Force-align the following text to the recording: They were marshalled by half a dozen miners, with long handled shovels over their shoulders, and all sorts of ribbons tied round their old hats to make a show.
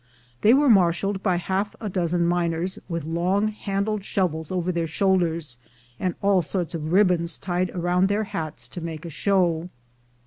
They 0.41 0.55
were 0.55 0.67
marshalled 0.67 1.21
by 1.21 1.35
half 1.37 1.75
a 1.79 1.87
dozen 1.87 2.25
miners, 2.25 2.79
with 2.89 3.03
long 3.03 3.49
handled 3.49 4.03
shovels 4.03 4.51
over 4.51 4.71
their 4.71 4.87
shoulders, 4.87 5.59
and 5.99 6.15
all 6.23 6.41
sorts 6.41 6.73
of 6.73 6.91
ribbons 6.91 7.37
tied 7.37 7.69
round 7.79 8.07
their 8.09 8.21
old 8.21 8.27
hats 8.29 8.67
to 8.69 8.81
make 8.81 9.05
a 9.05 9.11
show. 9.11 9.69